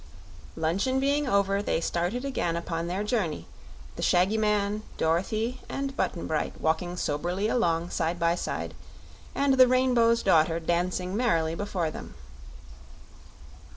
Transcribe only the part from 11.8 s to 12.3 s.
them.